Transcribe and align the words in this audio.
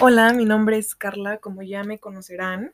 Hola, 0.00 0.32
mi 0.32 0.44
nombre 0.44 0.78
es 0.78 0.94
Carla, 0.94 1.38
como 1.38 1.64
ya 1.64 1.82
me 1.82 1.98
conocerán. 1.98 2.70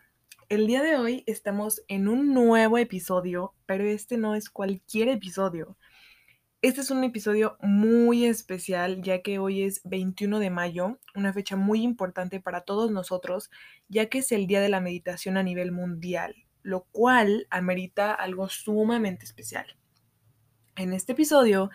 El 0.51 0.67
día 0.67 0.83
de 0.83 0.99
hoy 0.99 1.25
estamos 1.27 1.83
en 1.89 2.07
un 2.07 2.35
nuevo 2.35 2.77
episodio, 2.77 3.55
pero 3.65 3.85
este 3.85 4.19
no 4.19 4.35
es 4.35 4.51
cualquier 4.51 5.09
episodio. 5.09 5.79
Este 6.61 6.83
es 6.83 6.91
un 6.91 7.03
episodio 7.03 7.57
muy 7.63 8.27
especial 8.27 9.01
ya 9.01 9.23
que 9.23 9.39
hoy 9.39 9.63
es 9.63 9.81
21 9.85 10.39
de 10.39 10.51
mayo, 10.51 10.99
una 11.15 11.33
fecha 11.33 11.57
muy 11.57 11.81
importante 11.81 12.41
para 12.41 12.61
todos 12.61 12.91
nosotros, 12.91 13.51
ya 13.89 14.11
que 14.11 14.19
es 14.19 14.31
el 14.31 14.47
Día 14.47 14.61
de 14.61 14.69
la 14.69 14.81
Meditación 14.81 15.39
a 15.39 15.43
nivel 15.43 15.73
mundial, 15.73 16.35
lo 16.63 16.83
cual 16.93 17.47
amerita 17.49 18.13
algo 18.13 18.51
sumamente 18.51 19.25
especial. 19.25 19.79
En 20.77 20.93
este 20.93 21.13
episodio 21.13 21.71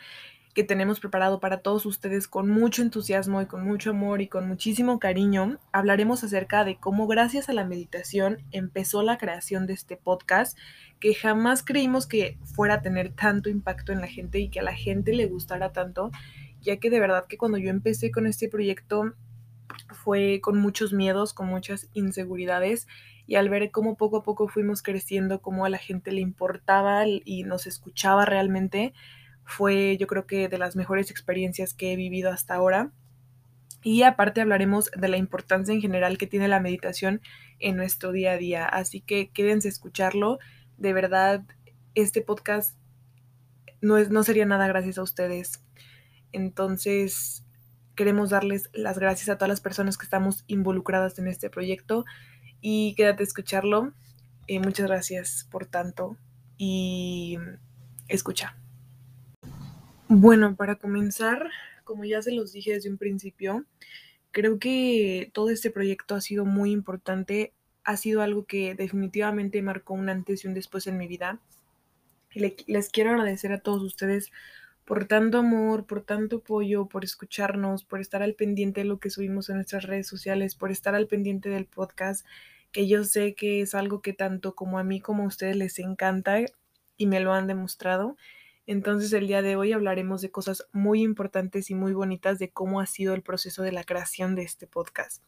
que 0.60 0.66
tenemos 0.66 1.00
preparado 1.00 1.40
para 1.40 1.62
todos 1.62 1.86
ustedes 1.86 2.28
con 2.28 2.50
mucho 2.50 2.82
entusiasmo 2.82 3.42
y 3.42 3.46
con 3.46 3.64
mucho 3.64 3.92
amor 3.92 4.20
y 4.20 4.28
con 4.28 4.46
muchísimo 4.46 5.00
cariño, 5.00 5.58
hablaremos 5.72 6.22
acerca 6.26 6.66
de 6.66 6.76
cómo 6.76 7.08
gracias 7.08 7.48
a 7.48 7.54
la 7.54 7.64
meditación 7.64 8.40
empezó 8.52 9.02
la 9.02 9.18
creación 9.18 9.68
de 9.68 9.72
este 9.72 9.96
podcast 9.96 10.58
que 11.00 11.14
jamás 11.14 11.64
creímos 11.64 12.08
que 12.08 12.38
fuera 12.44 12.74
a 12.74 12.82
tener 12.82 13.14
tanto 13.14 13.50
impacto 13.50 13.94
en 13.94 14.02
la 14.02 14.08
gente 14.08 14.40
y 14.40 14.50
que 14.50 14.60
a 14.60 14.64
la 14.64 14.76
gente 14.76 15.14
le 15.14 15.28
gustara 15.28 15.72
tanto, 15.72 16.12
ya 16.60 16.76
que 16.76 16.90
de 16.90 17.00
verdad 17.00 17.26
que 17.26 17.38
cuando 17.38 17.58
yo 17.58 17.70
empecé 17.70 18.12
con 18.12 18.28
este 18.28 18.50
proyecto 18.50 19.14
fue 20.04 20.42
con 20.42 20.58
muchos 20.58 20.92
miedos, 20.92 21.34
con 21.34 21.48
muchas 21.48 21.88
inseguridades 21.94 22.86
y 23.28 23.36
al 23.36 23.48
ver 23.48 23.72
cómo 23.72 23.96
poco 23.96 24.18
a 24.18 24.24
poco 24.24 24.50
fuimos 24.50 24.82
creciendo, 24.82 25.42
cómo 25.42 25.64
a 25.64 25.70
la 25.70 25.78
gente 25.78 26.12
le 26.12 26.20
importaba 26.20 27.08
y 27.08 27.44
nos 27.44 27.66
escuchaba 27.66 28.26
realmente, 28.26 28.92
fue 29.50 29.98
yo 29.98 30.06
creo 30.06 30.28
que 30.28 30.48
de 30.48 30.60
las 30.60 30.76
mejores 30.76 31.10
experiencias 31.10 31.74
que 31.74 31.92
he 31.92 31.96
vivido 31.96 32.32
hasta 32.32 32.54
ahora. 32.54 32.92
Y 33.82 34.04
aparte 34.04 34.42
hablaremos 34.42 34.92
de 34.96 35.08
la 35.08 35.18
importancia 35.18 35.74
en 35.74 35.82
general 35.82 36.18
que 36.18 36.28
tiene 36.28 36.48
la 36.48 36.60
meditación 36.60 37.22
en 37.60 37.76
nuestro 37.76 38.12
día 38.12 38.34
a 38.34 38.38
día. 38.38 38.66
Así 38.66 39.02
que 39.02 39.30
quédense 39.32 39.68
a 39.68 39.72
escucharlo. 39.72 40.38
De 40.78 40.94
verdad, 40.94 41.44
este 41.96 42.22
podcast 42.22 42.78
no, 43.82 43.98
es, 43.98 44.10
no 44.10 44.24
sería 44.24 44.46
nada 44.46 44.68
gracias 44.68 44.98
a 44.98 45.04
ustedes. 45.04 45.64
Entonces, 46.32 47.44
queremos 47.96 48.30
darles 48.30 48.70
las 48.74 49.00
gracias 49.00 49.30
a 49.30 49.38
todas 49.38 49.50
las 49.50 49.62
personas 49.62 49.98
que 49.98 50.04
estamos 50.04 50.44
involucradas 50.46 51.18
en 51.18 51.28
este 51.28 51.50
proyecto 51.50 52.06
y 52.62 52.94
quédate 52.96 53.24
a 53.24 53.26
escucharlo. 53.26 53.94
Eh, 54.48 54.60
muchas 54.60 54.88
gracias 54.88 55.48
por 55.50 55.66
tanto 55.66 56.18
y 56.58 57.38
escucha. 58.10 58.56
Bueno, 60.12 60.56
para 60.56 60.76
comenzar, 60.76 61.50
como 61.84 62.04
ya 62.04 62.22
se 62.24 62.32
los 62.32 62.52
dije 62.52 62.74
desde 62.74 62.90
un 62.90 62.98
principio, 62.98 63.66
creo 64.32 64.60
que 64.60 65.32
todo 65.34 65.52
este 65.52 65.72
proyecto 65.72 66.16
ha 66.16 66.22
sido 66.22 66.46
muy 66.46 66.72
importante, 66.72 67.54
ha 67.84 67.98
sido 67.98 68.22
algo 68.24 68.46
que 68.46 68.76
definitivamente 68.76 69.62
marcó 69.62 69.94
un 69.94 70.10
antes 70.10 70.44
y 70.44 70.48
un 70.48 70.56
después 70.56 70.88
en 70.88 70.98
mi 70.98 71.08
vida. 71.08 71.40
Les 72.34 72.90
quiero 72.90 73.12
agradecer 73.12 73.52
a 73.54 73.60
todos 73.60 73.84
ustedes 73.84 74.32
por 74.86 75.06
tanto 75.06 75.40
amor, 75.40 75.86
por 75.86 76.04
tanto 76.04 76.38
apoyo, 76.38 76.88
por 76.88 77.04
escucharnos, 77.06 77.84
por 77.86 78.00
estar 78.02 78.24
al 78.24 78.36
pendiente 78.36 78.82
de 78.82 78.86
lo 78.88 79.00
que 79.00 79.12
subimos 79.12 79.50
en 79.50 79.58
nuestras 79.58 79.84
redes 79.86 80.08
sociales, 80.08 80.56
por 80.56 80.72
estar 80.72 80.96
al 80.96 81.08
pendiente 81.08 81.50
del 81.50 81.66
podcast, 81.66 82.26
que 82.72 82.88
yo 82.88 83.04
sé 83.04 83.36
que 83.36 83.62
es 83.62 83.76
algo 83.76 84.02
que 84.02 84.14
tanto 84.14 84.56
como 84.56 84.80
a 84.80 84.84
mí 84.84 85.02
como 85.02 85.24
a 85.24 85.28
ustedes 85.28 85.56
les 85.58 85.80
encanta 85.80 86.40
y 86.98 87.08
me 87.08 87.20
lo 87.20 87.34
han 87.34 87.48
demostrado. 87.48 88.18
Entonces 88.70 89.12
el 89.14 89.26
día 89.26 89.42
de 89.42 89.56
hoy 89.56 89.72
hablaremos 89.72 90.22
de 90.22 90.30
cosas 90.30 90.68
muy 90.74 91.02
importantes 91.02 91.72
y 91.72 91.74
muy 91.74 91.92
bonitas 91.92 92.38
de 92.38 92.52
cómo 92.52 92.82
ha 92.82 92.86
sido 92.86 93.16
el 93.16 93.24
proceso 93.24 93.64
de 93.64 93.72
la 93.72 93.84
creación 93.84 94.36
de 94.36 94.44
este 94.44 94.68
podcast. 94.68 95.24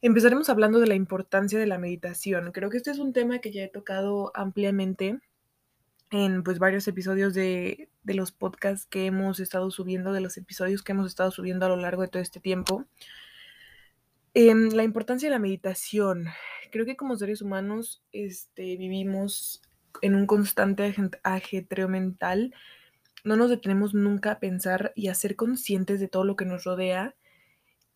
Empezaremos 0.00 0.48
hablando 0.48 0.80
de 0.80 0.86
la 0.86 0.94
importancia 0.94 1.58
de 1.58 1.66
la 1.66 1.76
meditación. 1.76 2.52
Creo 2.52 2.70
que 2.70 2.78
este 2.78 2.90
es 2.90 2.98
un 2.98 3.12
tema 3.12 3.40
que 3.40 3.52
ya 3.52 3.62
he 3.62 3.68
tocado 3.68 4.32
ampliamente 4.34 5.20
en 6.10 6.42
pues 6.42 6.58
varios 6.58 6.88
episodios 6.88 7.34
de, 7.34 7.90
de 8.02 8.14
los 8.14 8.32
podcasts 8.32 8.86
que 8.86 9.04
hemos 9.04 9.40
estado 9.40 9.70
subiendo, 9.70 10.14
de 10.14 10.22
los 10.22 10.38
episodios 10.38 10.82
que 10.82 10.92
hemos 10.92 11.08
estado 11.08 11.30
subiendo 11.32 11.66
a 11.66 11.68
lo 11.68 11.76
largo 11.76 12.00
de 12.00 12.08
todo 12.08 12.22
este 12.22 12.40
tiempo. 12.40 12.86
Em, 14.32 14.70
la 14.70 14.84
importancia 14.84 15.28
de 15.28 15.34
la 15.34 15.38
meditación. 15.38 16.28
Creo 16.72 16.86
que 16.86 16.96
como 16.96 17.14
seres 17.16 17.42
humanos 17.42 18.02
este, 18.10 18.78
vivimos 18.78 19.60
en 20.02 20.14
un 20.14 20.26
constante 20.26 20.94
ajetreo 21.22 21.88
mental, 21.88 22.54
no 23.24 23.36
nos 23.36 23.50
detenemos 23.50 23.94
nunca 23.94 24.32
a 24.32 24.38
pensar 24.38 24.92
y 24.94 25.08
a 25.08 25.14
ser 25.14 25.34
conscientes 25.36 25.98
de 26.00 26.08
todo 26.08 26.24
lo 26.24 26.36
que 26.36 26.44
nos 26.44 26.64
rodea. 26.64 27.14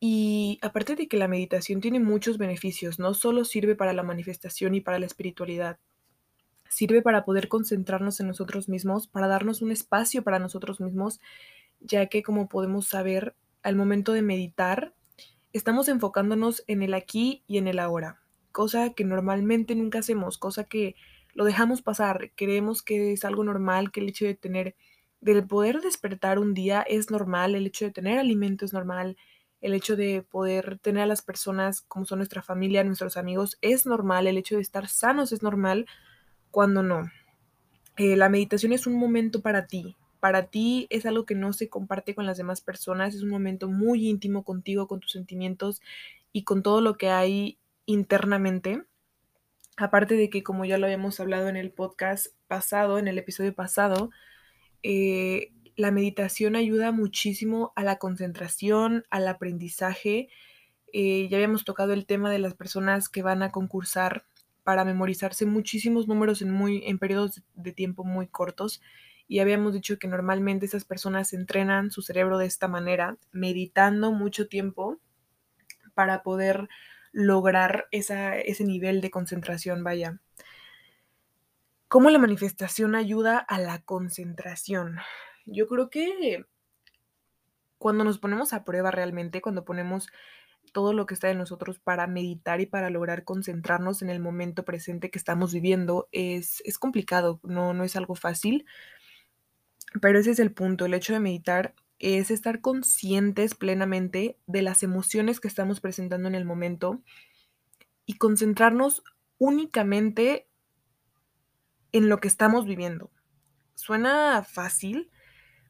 Y 0.01 0.59
aparte 0.63 0.97
de 0.97 1.09
que 1.09 1.17
la 1.17 1.29
meditación 1.29 1.81
tiene 1.81 2.01
muchos 2.01 2.39
beneficios, 2.39 2.99
no 2.99 3.15
solo 3.15 3.45
sirve 3.45 3.75
para 3.75 3.93
la 3.93 4.03
manifestación 4.03 4.75
y 4.75 4.81
para 4.81 4.99
la 4.99 5.07
espiritualidad, 5.07 5.79
sirve 6.69 7.03
para 7.03 7.25
poder 7.25 7.49
concentrarnos 7.49 8.21
en 8.21 8.29
nosotros 8.29 8.69
mismos, 8.69 9.07
para 9.07 9.27
darnos 9.27 9.61
un 9.61 9.73
espacio 9.73 10.23
para 10.23 10.39
nosotros 10.39 10.81
mismos, 10.81 11.21
ya 11.81 12.07
que 12.07 12.23
como 12.23 12.49
podemos 12.49 12.87
saber, 12.87 13.35
al 13.63 13.77
momento 13.77 14.13
de 14.13 14.23
meditar, 14.23 14.95
estamos 15.53 15.89
enfocándonos 15.89 16.63
en 16.69 16.83
el 16.83 16.95
aquí 16.95 17.43
y 17.47 17.59
en 17.59 17.67
el 17.67 17.79
ahora, 17.79 18.21
cosa 18.53 18.95
que 18.95 19.05
normalmente 19.05 19.75
nunca 19.75 19.99
hacemos, 19.99 20.39
cosa 20.39 20.65
que 20.65 20.95
lo 21.39 21.45
dejamos 21.45 21.83
pasar, 21.83 22.33
creemos 22.35 22.83
que 22.83 23.13
es 23.13 23.25
algo 23.25 23.45
normal, 23.45 23.93
que 23.93 24.01
el 24.01 24.09
hecho 24.09 24.25
de 24.25 24.35
tener, 24.35 24.75
del 25.21 25.47
poder 25.47 25.81
despertar 25.81 26.41
un 26.41 26.53
día 26.53 26.83
es 26.83 27.13
normal, 27.13 27.55
el 27.55 27.65
hecho 27.65 27.85
de 27.85 27.93
tener 27.93 28.19
alimento 28.19 28.65
es 28.65 28.73
normal, 28.73 29.17
el 29.61 29.73
hecho 29.73 29.95
de 29.95 30.23
poder 30.29 30.81
tener 30.81 31.05
a 31.05 31.07
las 31.07 31.23
personas 31.23 31.83
como 31.83 32.07
son 32.07 32.19
nuestra 32.19 32.43
familia, 32.43 32.83
nuestros 32.83 33.17
amigos, 33.17 33.57
es 33.63 33.87
normal, 33.87 34.27
el 34.27 34.37
hecho 34.37 34.57
de 34.57 34.63
estar 34.63 34.89
sanos 34.89 35.31
es 35.31 35.45
normal, 35.45 35.87
cuando 36.51 36.83
no. 36.83 37.09
Eh, 37.99 38.17
la 38.17 38.29
meditación 38.29 38.73
es 38.73 38.89
un 38.89 38.95
momento 38.95 39.41
para 39.41 39.69
ti, 39.69 39.95
para 40.19 40.47
ti 40.47 40.89
es 40.91 41.07
algo 41.07 41.25
que 41.25 41.37
no 41.37 41.53
se 41.53 41.69
comparte 41.69 42.17
con 42.17 42.27
las 42.27 42.37
demás 42.37 42.63
personas, 42.63 43.15
es 43.15 43.23
un 43.23 43.31
momento 43.31 43.69
muy 43.69 44.09
íntimo 44.09 44.43
contigo, 44.43 44.89
con 44.89 44.99
tus 44.99 45.13
sentimientos 45.13 45.83
y 46.33 46.43
con 46.43 46.65
todo 46.65 46.81
lo 46.81 46.97
que 46.97 47.11
hay 47.11 47.59
internamente. 47.87 48.83
Aparte 49.79 50.17
de 50.17 50.29
que, 50.29 50.43
como 50.43 50.65
ya 50.65 50.77
lo 50.77 50.87
habíamos 50.87 51.21
hablado 51.21 51.49
en 51.49 51.57
el 51.57 51.71
podcast 51.71 52.35
pasado, 52.49 52.99
en 52.99 53.07
el 53.07 53.17
episodio 53.17 53.55
pasado, 53.55 54.11
eh, 54.83 55.53
la 55.77 55.93
meditación 55.93 56.57
ayuda 56.57 56.91
muchísimo 56.91 57.73
a 57.77 57.85
la 57.85 57.97
concentración, 57.97 59.05
al 59.09 59.29
aprendizaje. 59.29 60.31
Eh, 60.93 61.29
ya 61.31 61.37
habíamos 61.37 61.65
tocado 61.65 61.93
el 61.93 62.07
tema 62.07 62.29
de 62.29 62.41
las 62.41 62.55
personas 62.55 63.09
que 63.09 63.23
van 63.23 63.45
a 63.45 63.53
concursar 63.53 64.25
para 64.65 64.85
memorizarse 64.85 65.47
muchísimos 65.47 66.09
números 66.09 66.43
en, 66.43 66.51
muy, 66.51 66.83
en 66.85 66.99
periodos 66.99 67.43
de 67.55 67.73
tiempo 67.73 68.03
muy 68.03 68.27
cortos. 68.27 68.83
Y 69.29 69.39
habíamos 69.39 69.75
dicho 69.75 69.97
que 70.01 70.09
normalmente 70.09 70.67
esas 70.67 70.85
personas 70.85 71.33
entrenan 71.33 71.93
su 71.93 72.03
cerebro 72.03 72.39
de 72.39 72.47
esta 72.47 72.67
manera, 72.67 73.17
meditando 73.31 74.11
mucho 74.11 74.49
tiempo 74.49 74.99
para 75.95 76.25
poder 76.25 76.69
lograr 77.13 77.87
ese 77.91 78.65
nivel 78.65 79.01
de 79.01 79.11
concentración, 79.11 79.85
vaya. 79.85 80.21
¿Cómo 81.89 82.11
la 82.11 82.19
manifestación 82.19 82.95
ayuda 82.95 83.39
a 83.39 83.59
la 83.59 83.81
concentración? 83.81 84.99
Yo 85.47 85.67
creo 85.67 85.89
que 85.89 86.45
cuando 87.79 88.05
nos 88.05 88.19
ponemos 88.19 88.53
a 88.53 88.65
prueba 88.65 88.91
realmente, 88.91 89.41
cuando 89.41 89.65
ponemos 89.65 90.09
todo 90.73 90.93
lo 90.93 91.07
que 91.07 91.15
está 91.15 91.31
en 91.31 91.39
nosotros 91.39 91.79
para 91.79 92.07
meditar 92.07 92.61
y 92.61 92.67
para 92.67 92.91
lograr 92.91 93.25
concentrarnos 93.25 94.03
en 94.03 94.11
el 94.11 94.21
momento 94.21 94.65
presente 94.65 95.11
que 95.11 95.19
estamos 95.19 95.53
viviendo, 95.53 96.09
es, 96.13 96.63
es 96.65 96.79
complicado, 96.79 97.41
no, 97.43 97.73
no 97.73 97.85
es 97.85 97.97
algo 97.97 98.15
fácil, 98.15 98.67
pero 100.03 100.19
ese 100.19 100.33
es 100.33 100.39
el 100.39 100.53
punto, 100.53 100.85
el 100.85 100.95
hecho 100.95 101.15
de 101.15 101.21
meditar 101.21 101.75
es 101.99 102.31
estar 102.31 102.61
conscientes 102.61 103.55
plenamente 103.55 104.39
de 104.47 104.63
las 104.63 104.83
emociones 104.83 105.41
que 105.41 105.49
estamos 105.49 105.81
presentando 105.81 106.29
en 106.29 106.35
el 106.35 106.45
momento 106.45 107.03
y 108.07 108.15
concentrarnos 108.15 109.03
únicamente 109.39 110.49
en 111.93 112.09
lo 112.09 112.19
que 112.19 112.29
estamos 112.29 112.67
viviendo. 112.67 113.11
Suena 113.75 114.43
fácil, 114.43 115.11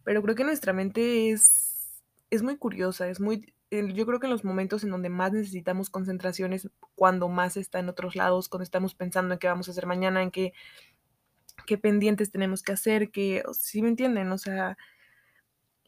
pero 0.05 0.23
creo 0.23 0.35
que 0.35 0.45
nuestra 0.45 0.73
mente 0.73 1.31
es, 1.31 2.03
es 2.31 2.43
muy 2.43 2.57
curiosa, 2.57 3.09
es 3.09 3.21
muy... 3.21 3.55
Yo 3.71 4.07
creo 4.07 4.19
que 4.19 4.27
en 4.27 4.33
los 4.33 4.45
momentos 4.45 4.83
en 4.83 4.91
donde 4.91 5.11
más 5.11 5.33
necesitamos 5.33 5.91
concentración 5.91 6.55
es 6.55 6.71
cuando 6.95 7.29
más 7.29 7.59
está 7.59 7.79
en 7.81 7.91
otros 7.91 8.17
lados, 8.17 8.49
cuando 8.49 8.65
estamos 8.65 8.95
pensando 8.95 9.35
en 9.35 9.39
qué 9.39 9.47
vamos 9.47 9.69
a 9.69 9.73
hacer 9.73 9.85
mañana, 9.85 10.23
en 10.23 10.31
qué, 10.31 10.55
qué 11.67 11.77
pendientes 11.77 12.31
tenemos 12.31 12.63
que 12.63 12.73
hacer, 12.73 13.11
que, 13.11 13.43
si 13.53 13.83
me 13.83 13.89
entienden, 13.89 14.33
o 14.33 14.39
sea, 14.39 14.79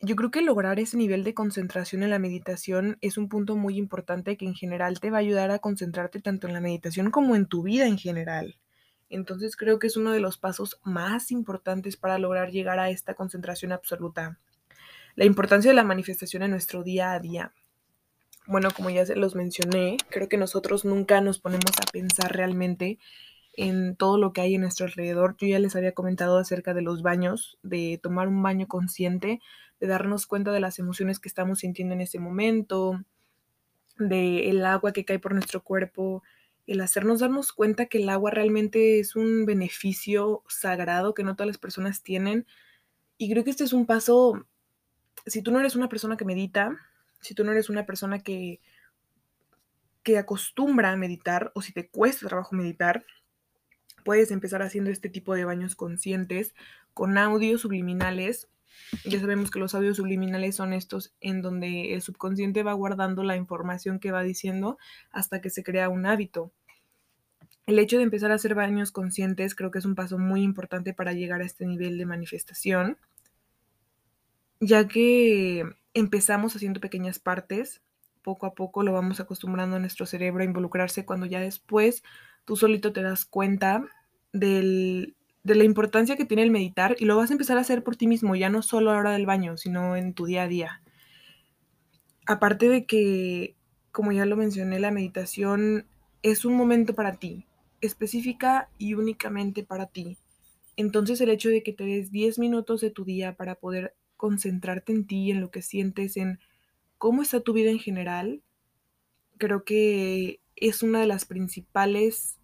yo 0.03 0.17
creo 0.17 0.31
que 0.31 0.41
lograr 0.41 0.81
ese 0.81 0.97
nivel 0.97 1.25
de 1.25 1.35
concentración 1.35 2.03
en 2.03 2.11
la 2.11 2.19
meditación 2.19 2.97
es 3.03 3.19
un 3.19 3.29
punto 3.29 3.57
muy 3.57 3.77
importante 3.77 4.37
que 4.37 4.47
en 4.47 4.55
general 4.55 4.99
te 4.99 5.11
va 5.11 5.19
a 5.19 5.21
ayudar 5.21 5.51
a 5.51 5.59
concentrarte 5.59 6.21
tanto 6.21 6.47
en 6.47 6.55
la 6.55 6.61
meditación 6.61 7.11
como 7.11 7.37
en 7.37 7.47
tu 7.47 7.63
vida 7.63 7.87
en 7.87 7.99
general. 7.99 8.57
Entonces 9.11 9.57
creo 9.57 9.79
que 9.79 9.89
es 9.89 9.97
uno 9.97 10.13
de 10.13 10.21
los 10.21 10.39
pasos 10.39 10.81
más 10.85 11.31
importantes 11.31 11.97
para 11.97 12.19
lograr 12.19 12.51
llegar 12.51 12.79
a 12.79 12.91
esta 12.91 13.15
concentración 13.15 13.73
absoluta. 13.73 14.39
La 15.17 15.27
importancia 15.27 15.71
de 15.71 15.75
la 15.75 15.85
manifestación 15.85 16.45
en 16.45 16.53
nuestro 16.53 16.83
día 16.83 17.13
a 17.13 17.21
día. 17.21 17.53
bueno, 18.47 18.71
como 18.75 18.91
ya 18.91 19.05
se 19.07 19.17
los 19.17 19.37
mencioné, 19.37 19.97
creo 20.09 20.29
que 20.29 20.37
nosotros 20.37 20.85
nunca 20.85 21.21
nos 21.21 21.39
ponemos 21.39 21.73
a 21.81 21.91
pensar 21.93 22.35
realmente 22.35 22.99
en 23.53 23.95
todo 23.97 24.19
lo 24.19 24.33
que 24.33 24.41
hay 24.41 24.55
en 24.55 24.63
nuestro 24.63 24.87
alrededor. 24.87 25.37
Yo 25.39 25.47
ya 25.47 25.59
les 25.59 25.77
había 25.77 25.93
comentado 25.93 26.39
acerca 26.39 26.75
de 26.75 26.83
los 26.83 27.03
baños, 27.03 27.59
de 27.63 28.01
tomar 28.03 28.29
un 28.29 28.43
baño 28.43 28.67
consciente, 28.67 29.41
de 29.81 29.87
darnos 29.87 30.27
cuenta 30.27 30.53
de 30.53 30.61
las 30.61 30.79
emociones 30.79 31.19
que 31.19 31.29
estamos 31.29 31.61
sintiendo 31.61 31.95
en 31.95 32.03
ese 32.03 32.19
momento, 32.19 33.03
de 33.99 34.51
el 34.51 34.65
agua 34.65 34.93
que 34.93 35.05
cae 35.05 35.19
por 35.19 35.33
nuestro 35.33 35.63
cuerpo, 35.63 36.23
el 36.67 36.81
hacernos 36.81 37.21
darnos 37.21 37.53
cuenta 37.53 37.87
que 37.87 37.99
el 37.99 38.09
agua 38.09 38.31
realmente 38.31 39.01
es 39.01 39.17
un 39.17 39.45
beneficio 39.47 40.45
sagrado 40.49 41.15
que 41.15 41.25
no 41.25 41.35
todas 41.35 41.49
las 41.49 41.59
personas 41.59 42.03
tienen. 42.03 42.47
Y 43.19 43.31
creo 43.31 43.43
que 43.43 43.51
este 43.51 43.65
es 43.65 43.73
un 43.73 43.87
paso, 43.87 44.47
si 45.27 45.43
tú 45.43 45.51
no 45.51 45.61
eres 45.61 45.77
una 45.77 45.89
persona 45.89 46.17
que 46.17 46.25
medita, 46.25 46.79
si 47.21 47.35
tú 47.35 47.45
no 47.45 47.53
eres 47.53 47.71
una 47.71 47.87
persona 47.87 48.21
que, 48.21 48.61
que 50.03 50.19
acostumbra 50.19 50.93
a 50.93 50.97
meditar 50.97 51.53
o 51.55 51.63
si 51.63 51.73
te 51.73 51.89
cuesta 51.89 52.29
trabajo 52.29 52.55
meditar, 52.55 53.05
puedes 54.05 54.31
empezar 54.31 54.63
haciendo 54.63 54.91
este 54.91 55.09
tipo 55.09 55.35
de 55.35 55.45
baños 55.45 55.75
conscientes 55.75 56.55
con 56.95 57.19
audios 57.19 57.63
subliminales. 57.63 58.49
Ya 59.05 59.21
sabemos 59.21 59.51
que 59.51 59.59
los 59.59 59.75
audios 59.75 59.97
subliminales 59.97 60.57
son 60.57 60.73
estos 60.73 61.15
en 61.21 61.43
donde 61.43 61.95
el 61.95 62.03
subconsciente 62.03 62.63
va 62.63 62.73
guardando 62.73 63.23
la 63.23 63.37
información 63.37 63.99
que 63.99 64.13
va 64.13 64.23
diciendo 64.23 64.79
hasta 65.11 65.41
que 65.41 65.51
se 65.51 65.63
crea 65.63 65.89
un 65.89 66.07
hábito. 66.07 66.53
El 67.67 67.79
hecho 67.79 67.99
de 67.99 68.03
empezar 68.03 68.33
a 68.33 68.35
hacer 68.35 68.55
baños 68.55 68.91
conscientes 68.91 69.55
creo 69.55 69.71
que 69.71 69.79
es 69.79 69.85
un 69.85 69.95
paso 69.95 70.19
muy 70.19 70.43
importante 70.43 70.93
para 70.93 71.13
llegar 71.13 71.41
a 71.41 71.45
este 71.45 71.67
nivel 71.67 71.99
de 71.99 72.07
manifestación, 72.07 72.99
ya 74.59 74.89
que 74.89 75.65
empezamos 75.95 76.57
haciendo 76.57 76.81
pequeñas 76.81 77.19
partes, 77.19 77.83
poco 78.23 78.47
a 78.47 78.55
poco 78.55 78.83
lo 78.83 78.93
vamos 78.93 79.21
acostumbrando 79.21 79.77
a 79.77 79.79
nuestro 79.79 80.07
cerebro 80.07 80.43
a 80.43 80.47
involucrarse 80.47 81.05
cuando 81.05 81.27
ya 81.27 81.41
después 81.41 82.03
tú 82.45 82.57
solito 82.57 82.93
te 82.93 83.03
das 83.03 83.25
cuenta 83.25 83.85
de 85.43 85.55
la 85.55 85.65
importancia 85.65 86.17
que 86.17 86.25
tiene 86.25 86.43
el 86.43 86.51
meditar 86.51 86.97
y 86.99 87.05
lo 87.05 87.17
vas 87.17 87.31
a 87.31 87.35
empezar 87.35 87.57
a 87.57 87.63
hacer 87.63 87.83
por 87.83 87.97
ti 87.97 88.07
mismo, 88.07 88.37
ya 88.37 88.51
no 88.51 88.63
solo 88.63 88.91
a 88.91 88.95
la 88.95 89.01
hora 89.01 89.13
del 89.13 89.27
baño, 89.27 89.57
sino 89.57 89.97
en 89.97 90.15
tu 90.15 90.27
día 90.27 90.43
a 90.43 90.49
día. 90.49 90.83
Aparte 92.27 92.69
de 92.69 92.85
que, 92.85 93.57
como 93.93 94.13
ya 94.13 94.27
lo 94.27 94.37
mencioné, 94.37 94.79
la 94.79 94.91
meditación 94.91 95.87
es 96.23 96.45
un 96.45 96.55
momento 96.57 96.95
para 96.95 97.17
ti, 97.17 97.47
específica 97.81 98.69
y 98.79 98.95
únicamente 98.95 99.65
para 99.65 99.87
ti. 99.87 100.19
Entonces 100.77 101.21
el 101.21 101.31
hecho 101.31 101.49
de 101.49 101.63
que 101.63 101.73
te 101.73 101.85
des 101.85 102.11
10 102.11 102.39
minutos 102.39 102.81
de 102.81 102.91
tu 102.91 103.05
día 103.05 103.37
para 103.37 103.55
poder 103.55 103.95
concentrarte 104.17 104.93
en 104.93 105.07
ti, 105.07 105.31
en 105.31 105.41
lo 105.41 105.51
que 105.51 105.63
sientes, 105.63 106.17
en 106.17 106.39
cómo 106.99 107.23
está 107.23 107.41
tu 107.41 107.55
vida 107.55 107.71
en 107.71 107.79
general, 107.79 108.43
creo 109.39 109.65
que 109.65 110.41
es 110.57 110.83
una 110.83 111.01
de 111.01 111.07
las 111.07 111.25
principales 111.25 112.40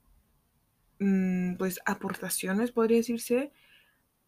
pues 0.99 1.81
aportaciones, 1.85 2.73
podría 2.73 2.99
decirse, 2.99 3.53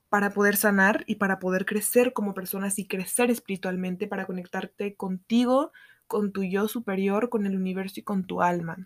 para 0.09 0.31
poder 0.31 0.57
sanar 0.57 1.05
y 1.07 1.17
para 1.17 1.39
poder 1.39 1.67
crecer 1.67 2.13
como 2.13 2.35
personas 2.35 2.79
y 2.79 2.87
crecer 2.87 3.31
espiritualmente, 3.31 4.07
para 4.07 4.27
conectarte 4.27 4.95
contigo, 4.95 5.73
con 6.07 6.33
tu 6.33 6.43
yo 6.43 6.69
superior, 6.69 7.29
con 7.29 7.47
el 7.47 7.57
universo 7.57 8.01
y 8.01 8.03
con 8.03 8.25
tu 8.25 8.41
alma. 8.41 8.77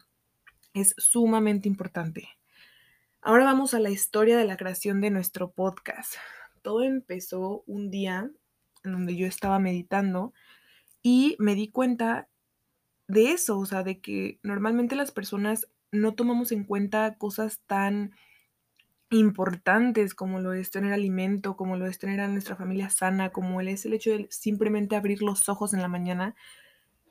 Es 0.74 0.94
sumamente 0.98 1.68
importante. 1.68 2.28
Ahora 3.20 3.44
vamos 3.44 3.72
a 3.74 3.78
la 3.78 3.90
historia 3.90 4.36
de 4.36 4.44
la 4.44 4.56
creación 4.56 5.00
de 5.00 5.10
nuestro 5.10 5.52
podcast. 5.52 6.14
Todo 6.62 6.82
empezó 6.82 7.62
un 7.66 7.90
día 7.90 8.28
en 8.82 8.92
donde 8.92 9.16
yo 9.16 9.28
estaba 9.28 9.60
meditando 9.60 10.32
y 11.02 11.36
me 11.38 11.54
di 11.54 11.68
cuenta 11.68 12.28
de 13.06 13.32
eso, 13.32 13.58
o 13.58 13.66
sea, 13.66 13.84
de 13.84 14.00
que 14.00 14.40
normalmente 14.42 14.96
las 14.96 15.12
personas 15.12 15.68
no 15.92 16.14
tomamos 16.14 16.50
en 16.52 16.64
cuenta 16.64 17.16
cosas 17.18 17.60
tan 17.66 18.12
importantes 19.10 20.14
como 20.14 20.40
lo 20.40 20.54
es 20.54 20.70
tener 20.70 20.92
alimento, 20.92 21.56
como 21.56 21.76
lo 21.76 21.86
es 21.86 21.98
tener 21.98 22.20
a 22.20 22.28
nuestra 22.28 22.56
familia 22.56 22.88
sana, 22.90 23.30
como 23.30 23.60
es 23.60 23.84
el 23.84 23.92
hecho 23.92 24.10
de 24.10 24.26
simplemente 24.30 24.96
abrir 24.96 25.22
los 25.22 25.48
ojos 25.48 25.74
en 25.74 25.82
la 25.82 25.88
mañana. 25.88 26.34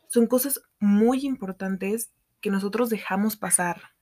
Son 0.07 0.25
cosas 0.25 0.63
muy 0.79 1.25
importantes 1.25 2.11
que 2.41 2.49
nosotros 2.49 2.89
dejamos 2.89 3.37
pasar. 3.37 3.93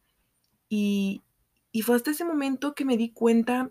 Y, 0.69 1.23
y 1.71 1.81
fue 1.81 1.97
hasta 1.97 2.11
ese 2.11 2.23
momento 2.23 2.73
que 2.73 2.85
me 2.85 2.95
di 2.95 3.11
cuenta 3.11 3.69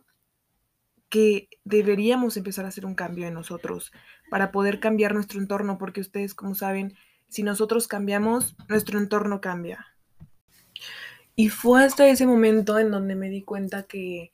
que 1.08 1.48
deberíamos 1.64 2.36
empezar 2.36 2.66
a 2.66 2.68
hacer 2.68 2.84
un 2.84 2.94
cambio 2.94 3.26
en 3.26 3.32
nosotros 3.32 3.92
para 4.30 4.52
poder 4.52 4.78
cambiar 4.78 5.14
nuestro 5.14 5.40
entorno, 5.40 5.78
porque 5.78 6.02
ustedes, 6.02 6.34
como 6.34 6.54
saben, 6.54 6.94
si 7.28 7.42
nosotros 7.42 7.88
cambiamos, 7.88 8.56
nuestro 8.68 8.98
entorno 8.98 9.40
cambia. 9.40 9.86
Y 11.40 11.50
fue 11.50 11.84
hasta 11.84 12.08
ese 12.08 12.26
momento 12.26 12.80
en 12.80 12.90
donde 12.90 13.14
me 13.14 13.30
di 13.30 13.42
cuenta 13.42 13.84
que, 13.84 14.32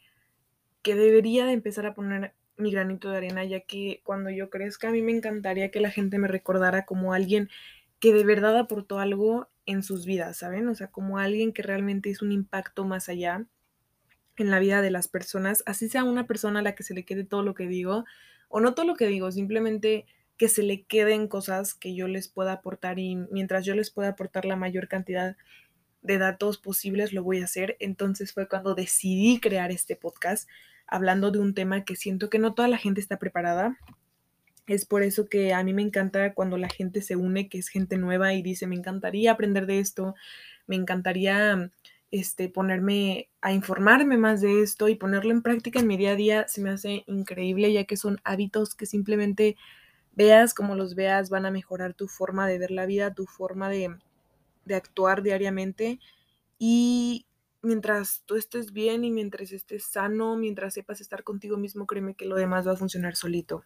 que 0.80 0.94
debería 0.94 1.44
de 1.44 1.52
empezar 1.52 1.84
a 1.84 1.92
poner 1.92 2.32
mi 2.56 2.72
granito 2.72 3.10
de 3.10 3.18
arena, 3.18 3.44
ya 3.44 3.60
que 3.60 4.00
cuando 4.04 4.30
yo 4.30 4.48
crezca 4.48 4.88
a 4.88 4.90
mí 4.90 5.02
me 5.02 5.12
encantaría 5.12 5.70
que 5.70 5.80
la 5.80 5.90
gente 5.90 6.16
me 6.16 6.28
recordara 6.28 6.86
como 6.86 7.12
alguien 7.12 7.50
que 8.00 8.14
de 8.14 8.24
verdad 8.24 8.56
aportó 8.56 9.00
algo 9.00 9.50
en 9.66 9.82
sus 9.82 10.06
vidas, 10.06 10.38
¿saben? 10.38 10.66
O 10.66 10.74
sea, 10.74 10.86
como 10.86 11.18
alguien 11.18 11.52
que 11.52 11.60
realmente 11.60 12.08
es 12.08 12.22
un 12.22 12.32
impacto 12.32 12.86
más 12.86 13.10
allá 13.10 13.44
en 14.38 14.50
la 14.50 14.58
vida 14.58 14.80
de 14.80 14.90
las 14.90 15.06
personas, 15.06 15.62
así 15.66 15.90
sea 15.90 16.04
una 16.04 16.26
persona 16.26 16.60
a 16.60 16.62
la 16.62 16.74
que 16.74 16.84
se 16.84 16.94
le 16.94 17.04
quede 17.04 17.24
todo 17.24 17.42
lo 17.42 17.54
que 17.54 17.66
digo, 17.66 18.06
o 18.48 18.60
no 18.60 18.72
todo 18.72 18.86
lo 18.86 18.94
que 18.94 19.08
digo, 19.08 19.30
simplemente 19.30 20.06
que 20.38 20.48
se 20.48 20.62
le 20.62 20.84
queden 20.84 21.28
cosas 21.28 21.74
que 21.74 21.94
yo 21.94 22.08
les 22.08 22.28
pueda 22.28 22.52
aportar 22.52 22.98
y 22.98 23.16
mientras 23.30 23.66
yo 23.66 23.74
les 23.74 23.90
pueda 23.90 24.08
aportar 24.08 24.46
la 24.46 24.56
mayor 24.56 24.88
cantidad 24.88 25.36
de 26.04 26.18
datos 26.18 26.58
posibles, 26.58 27.12
lo 27.12 27.24
voy 27.24 27.40
a 27.40 27.46
hacer. 27.46 27.76
Entonces 27.80 28.32
fue 28.32 28.46
cuando 28.46 28.76
decidí 28.76 29.40
crear 29.40 29.72
este 29.72 29.96
podcast 29.96 30.48
hablando 30.86 31.32
de 31.32 31.40
un 31.40 31.54
tema 31.54 31.84
que 31.84 31.96
siento 31.96 32.30
que 32.30 32.38
no 32.38 32.54
toda 32.54 32.68
la 32.68 32.78
gente 32.78 33.00
está 33.00 33.18
preparada. 33.18 33.76
Es 34.66 34.84
por 34.86 35.02
eso 35.02 35.28
que 35.28 35.52
a 35.52 35.64
mí 35.64 35.72
me 35.72 35.82
encanta 35.82 36.34
cuando 36.34 36.56
la 36.58 36.68
gente 36.68 37.02
se 37.02 37.16
une, 37.16 37.48
que 37.48 37.58
es 37.58 37.68
gente 37.68 37.96
nueva 37.96 38.34
y 38.34 38.42
dice, 38.42 38.66
me 38.66 38.76
encantaría 38.76 39.32
aprender 39.32 39.66
de 39.66 39.78
esto, 39.80 40.14
me 40.66 40.76
encantaría 40.76 41.70
este, 42.10 42.48
ponerme 42.48 43.28
a 43.40 43.52
informarme 43.52 44.16
más 44.18 44.40
de 44.40 44.62
esto 44.62 44.88
y 44.88 44.94
ponerlo 44.94 45.32
en 45.32 45.42
práctica 45.42 45.80
en 45.80 45.86
mi 45.86 45.96
día 45.96 46.12
a 46.12 46.16
día 46.16 46.48
se 46.48 46.60
me 46.60 46.70
hace 46.70 47.04
increíble, 47.06 47.72
ya 47.72 47.84
que 47.84 47.96
son 47.96 48.20
hábitos 48.24 48.74
que 48.74 48.86
simplemente 48.86 49.56
veas 50.12 50.54
como 50.54 50.76
los 50.76 50.94
veas, 50.94 51.30
van 51.30 51.46
a 51.46 51.50
mejorar 51.50 51.94
tu 51.94 52.08
forma 52.08 52.46
de 52.46 52.58
ver 52.58 52.70
la 52.70 52.86
vida, 52.86 53.14
tu 53.14 53.26
forma 53.26 53.68
de, 53.68 53.96
de 54.64 54.74
actuar 54.74 55.22
diariamente. 55.22 56.00
Y 56.58 57.26
mientras 57.62 58.22
tú 58.26 58.36
estés 58.36 58.72
bien 58.72 59.04
y 59.04 59.10
mientras 59.10 59.52
estés 59.52 59.84
sano, 59.84 60.36
mientras 60.36 60.74
sepas 60.74 61.00
estar 61.00 61.24
contigo 61.24 61.56
mismo, 61.56 61.86
créeme 61.86 62.14
que 62.14 62.26
lo 62.26 62.36
demás 62.36 62.66
va 62.66 62.72
a 62.72 62.76
funcionar 62.76 63.16
solito. 63.16 63.64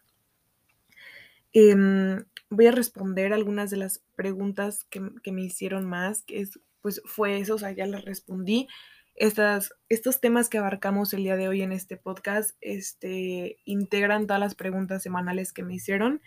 Em, 1.51 2.25
voy 2.49 2.67
a 2.67 2.71
responder 2.71 3.33
algunas 3.33 3.71
de 3.71 3.77
las 3.77 4.03
preguntas 4.15 4.85
que, 4.85 5.01
que, 5.23 5.31
me 5.31 5.41
hicieron 5.41 5.85
más, 5.85 6.21
que 6.23 6.41
es 6.41 6.59
pues 6.81 7.01
fue 7.05 7.39
eso, 7.39 7.55
o 7.55 7.57
sea, 7.57 7.71
ya 7.71 7.85
les 7.85 8.05
respondí. 8.05 8.67
Estas, 9.15 9.73
estos 9.89 10.21
temas 10.21 10.47
que 10.49 10.59
abarcamos 10.59 11.13
el 11.13 11.23
día 11.23 11.35
de 11.35 11.49
hoy 11.49 11.61
en 11.61 11.73
este 11.73 11.97
podcast 11.97 12.55
este, 12.61 13.57
integran 13.65 14.27
todas 14.27 14.39
las 14.39 14.55
preguntas 14.55 15.03
semanales 15.03 15.51
que 15.51 15.63
me 15.63 15.75
hicieron 15.75 16.21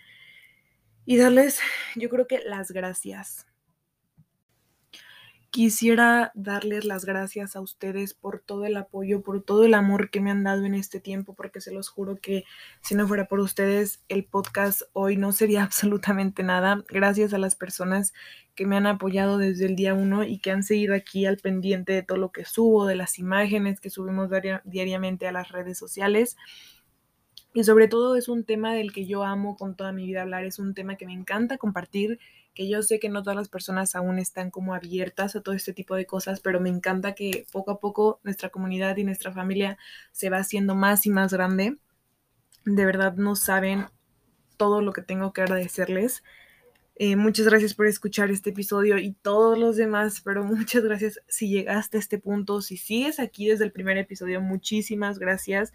y 1.05 1.17
darles, 1.17 1.59
yo 1.95 2.09
creo 2.09 2.27
que 2.27 2.39
las 2.39 2.71
gracias 2.71 3.47
Quisiera 5.53 6.31
darles 6.33 6.83
las 6.83 7.05
gracias 7.05 7.55
a 7.55 7.61
ustedes 7.61 8.15
por 8.15 8.39
todo 8.39 8.65
el 8.65 8.75
apoyo, 8.75 9.21
por 9.21 9.43
todo 9.43 9.65
el 9.65 9.75
amor 9.75 10.09
que 10.09 10.19
me 10.19 10.31
han 10.31 10.43
dado 10.43 10.65
en 10.65 10.73
este 10.73 10.99
tiempo, 10.99 11.35
porque 11.35 11.61
se 11.61 11.71
los 11.71 11.89
juro 11.89 12.15
que 12.15 12.43
si 12.81 12.95
no 12.95 13.07
fuera 13.07 13.27
por 13.27 13.39
ustedes, 13.39 14.01
el 14.09 14.25
podcast 14.25 14.81
hoy 14.93 15.15
no 15.15 15.31
sería 15.31 15.61
absolutamente 15.63 16.41
nada. 16.41 16.83
Gracias 16.89 17.35
a 17.35 17.37
las 17.37 17.55
personas 17.55 18.13
que 18.55 18.65
me 18.65 18.77
han 18.77 18.87
apoyado 18.87 19.37
desde 19.37 19.67
el 19.67 19.75
día 19.75 19.93
uno 19.93 20.23
y 20.23 20.39
que 20.39 20.49
han 20.49 20.63
seguido 20.63 20.95
aquí 20.95 21.27
al 21.27 21.37
pendiente 21.37 21.93
de 21.93 22.01
todo 22.01 22.17
lo 22.17 22.31
que 22.31 22.45
subo, 22.45 22.87
de 22.87 22.95
las 22.95 23.19
imágenes 23.19 23.79
que 23.79 23.91
subimos 23.91 24.31
diariamente 24.63 25.27
a 25.27 25.31
las 25.31 25.49
redes 25.49 25.77
sociales. 25.77 26.35
Y 27.53 27.63
sobre 27.63 27.87
todo 27.87 28.15
es 28.15 28.27
un 28.27 28.43
tema 28.43 28.73
del 28.73 28.91
que 28.91 29.05
yo 29.05 29.23
amo 29.23 29.55
con 29.55 29.75
toda 29.75 29.91
mi 29.91 30.05
vida 30.05 30.23
hablar, 30.23 30.43
es 30.43 30.59
un 30.59 30.73
tema 30.73 30.95
que 30.95 31.05
me 31.05 31.13
encanta 31.13 31.57
compartir 31.57 32.19
que 32.53 32.69
yo 32.69 32.81
sé 32.83 32.99
que 32.99 33.09
no 33.09 33.23
todas 33.23 33.35
las 33.35 33.49
personas 33.49 33.95
aún 33.95 34.19
están 34.19 34.51
como 34.51 34.73
abiertas 34.75 35.35
a 35.35 35.41
todo 35.41 35.55
este 35.55 35.73
tipo 35.73 35.95
de 35.95 36.05
cosas, 36.05 36.39
pero 36.39 36.59
me 36.59 36.69
encanta 36.69 37.15
que 37.15 37.45
poco 37.51 37.71
a 37.71 37.79
poco 37.79 38.19
nuestra 38.23 38.49
comunidad 38.49 38.97
y 38.97 39.03
nuestra 39.03 39.31
familia 39.31 39.77
se 40.11 40.29
va 40.29 40.37
haciendo 40.37 40.75
más 40.75 41.05
y 41.05 41.09
más 41.09 41.33
grande. 41.33 41.77
De 42.65 42.85
verdad 42.85 43.15
no 43.15 43.35
saben 43.35 43.87
todo 44.57 44.81
lo 44.81 44.93
que 44.93 45.01
tengo 45.01 45.33
que 45.33 45.41
agradecerles. 45.41 46.23
Eh, 46.95 47.15
muchas 47.15 47.47
gracias 47.47 47.73
por 47.73 47.87
escuchar 47.87 48.29
este 48.29 48.51
episodio 48.51 48.99
y 48.99 49.13
todos 49.13 49.57
los 49.57 49.75
demás, 49.75 50.21
pero 50.23 50.43
muchas 50.43 50.83
gracias 50.83 51.21
si 51.27 51.49
llegaste 51.49 51.97
a 51.97 51.99
este 51.99 52.19
punto, 52.19 52.61
si 52.61 52.77
sigues 52.77 53.19
aquí 53.19 53.49
desde 53.49 53.65
el 53.65 53.71
primer 53.71 53.97
episodio, 53.97 54.41
muchísimas 54.41 55.17
gracias. 55.17 55.73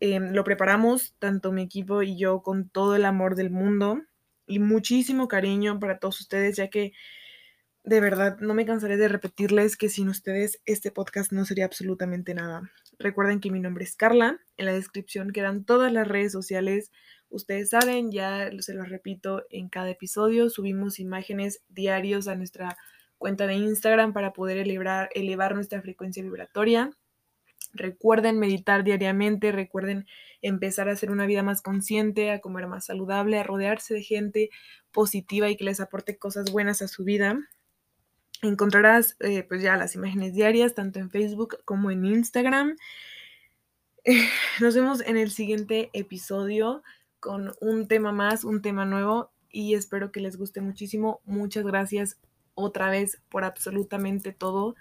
Em, 0.00 0.32
lo 0.32 0.44
preparamos 0.44 1.14
tanto 1.18 1.52
mi 1.52 1.62
equipo 1.62 2.02
y 2.02 2.16
yo 2.16 2.42
con 2.42 2.68
todo 2.68 2.96
el 2.96 3.04
amor 3.04 3.36
del 3.36 3.50
mundo 3.50 4.00
y 4.46 4.58
muchísimo 4.58 5.28
cariño 5.28 5.78
para 5.78 5.98
todos 5.98 6.20
ustedes, 6.20 6.56
ya 6.56 6.68
que 6.68 6.92
de 7.84 8.00
verdad, 8.00 8.38
no 8.40 8.52
me 8.52 8.66
cansaré 8.66 8.96
de 8.98 9.08
repetirles 9.08 9.76
que 9.76 9.88
sin 9.88 10.08
ustedes 10.08 10.60
este 10.66 10.90
podcast 10.90 11.32
no 11.32 11.44
sería 11.46 11.64
absolutamente 11.64 12.34
nada. 12.34 12.70
Recuerden 12.98 13.40
que 13.40 13.50
mi 13.50 13.58
nombre 13.58 13.84
es 13.84 13.96
Carla, 13.96 14.38
en 14.58 14.66
la 14.66 14.72
descripción 14.72 15.32
quedan 15.32 15.64
todas 15.64 15.90
las 15.90 16.06
redes 16.06 16.32
sociales. 16.32 16.92
Ustedes 17.30 17.70
saben, 17.70 18.12
ya 18.12 18.50
se 18.58 18.74
los 18.74 18.88
repito, 18.90 19.44
en 19.48 19.70
cada 19.70 19.88
episodio 19.88 20.50
subimos 20.50 21.00
imágenes 21.00 21.62
diarios 21.68 22.28
a 22.28 22.34
nuestra 22.34 22.76
cuenta 23.16 23.46
de 23.46 23.54
Instagram 23.54 24.12
para 24.12 24.34
poder 24.34 24.58
elevar, 24.58 25.08
elevar 25.14 25.54
nuestra 25.54 25.80
frecuencia 25.80 26.22
vibratoria. 26.22 26.90
Recuerden 27.72 28.38
meditar 28.38 28.84
diariamente, 28.84 29.52
recuerden 29.52 30.06
empezar 30.42 30.88
a 30.88 30.92
hacer 30.92 31.10
una 31.10 31.26
vida 31.26 31.42
más 31.42 31.62
consciente, 31.62 32.30
a 32.30 32.40
comer 32.40 32.66
más 32.66 32.86
saludable, 32.86 33.38
a 33.38 33.42
rodearse 33.42 33.94
de 33.94 34.02
gente 34.02 34.50
positiva 34.90 35.48
y 35.48 35.56
que 35.56 35.64
les 35.64 35.80
aporte 35.80 36.18
cosas 36.18 36.50
buenas 36.50 36.82
a 36.82 36.88
su 36.88 37.04
vida. 37.04 37.38
Encontrarás 38.42 39.16
eh, 39.20 39.42
pues 39.42 39.62
ya 39.62 39.76
las 39.76 39.94
imágenes 39.94 40.34
diarias 40.34 40.74
tanto 40.74 40.98
en 40.98 41.10
Facebook 41.10 41.58
como 41.64 41.90
en 41.90 42.04
Instagram. 42.04 42.76
nos 44.60 44.74
vemos 44.74 45.02
en 45.02 45.16
el 45.16 45.30
siguiente 45.30 45.90
episodio 45.92 46.82
con 47.20 47.52
un 47.60 47.86
tema 47.86 48.12
más, 48.12 48.44
un 48.44 48.62
tema 48.62 48.84
nuevo 48.86 49.30
y 49.50 49.74
espero 49.74 50.10
que 50.10 50.20
les 50.20 50.36
guste 50.36 50.60
muchísimo. 50.60 51.20
Muchas 51.24 51.64
gracias 51.64 52.18
otra 52.54 52.90
vez 52.90 53.22
por 53.28 53.44
absolutamente 53.44 54.32
todo 54.32 54.74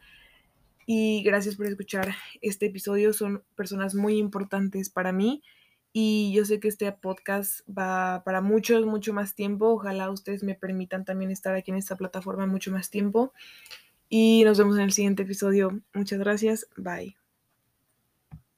y 0.91 1.21
gracias 1.21 1.55
por 1.55 1.67
escuchar 1.67 2.15
este 2.41 2.65
episodio. 2.65 3.13
Son 3.13 3.43
personas 3.53 3.93
muy 3.93 4.17
importantes 4.17 4.89
para 4.89 5.11
mí 5.11 5.43
y 5.93 6.33
yo 6.33 6.45
sé 6.45 6.59
que 6.59 6.67
este 6.67 6.91
podcast 6.91 7.59
va 7.69 8.23
para 8.25 8.41
mucho, 8.41 8.83
mucho 8.87 9.13
más 9.13 9.35
tiempo. 9.35 9.67
Ojalá 9.67 10.09
ustedes 10.09 10.41
me 10.41 10.55
permitan 10.55 11.05
también 11.05 11.29
estar 11.29 11.53
aquí 11.53 11.69
en 11.69 11.77
esta 11.77 11.95
plataforma 11.95 12.47
mucho 12.47 12.71
más 12.71 12.89
tiempo. 12.89 13.33
Y 14.09 14.41
nos 14.45 14.57
vemos 14.57 14.77
en 14.77 14.85
el 14.85 14.91
siguiente 14.91 15.21
episodio. 15.21 15.79
Muchas 15.93 16.17
gracias. 16.17 16.67
Bye. 16.75 17.28